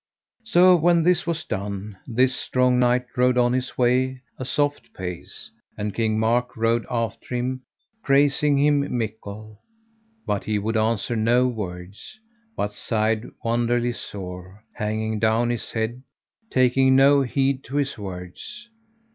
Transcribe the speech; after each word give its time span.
So 0.43 0.75
when 0.77 1.03
this 1.03 1.27
was 1.27 1.43
done, 1.43 1.95
this 2.07 2.35
strong 2.35 2.79
knight 2.79 3.05
rode 3.15 3.37
on 3.37 3.53
his 3.53 3.77
way 3.77 4.23
a 4.39 4.45
soft 4.45 4.91
pace, 4.95 5.51
and 5.77 5.93
King 5.93 6.17
Mark 6.17 6.57
rode 6.57 6.87
after 6.89 7.35
him, 7.35 7.61
praising 8.01 8.57
him 8.57 8.97
mickle; 8.97 9.61
but 10.25 10.45
he 10.45 10.57
would 10.57 10.75
answer 10.75 11.15
no 11.15 11.47
words, 11.47 12.19
but 12.57 12.71
sighed 12.71 13.29
wonderly 13.43 13.93
sore, 13.93 14.63
hanging 14.73 15.19
down 15.19 15.51
his 15.51 15.71
head, 15.71 16.01
taking 16.49 16.95
no 16.95 17.21
heed 17.21 17.63
to 17.65 17.75
his 17.75 17.95
words. 17.95 18.69